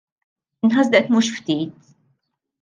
Inħasdet 0.69 1.11
mhux 1.17 1.31
ftit. 1.37 1.95